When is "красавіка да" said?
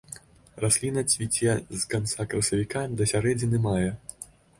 2.31-3.07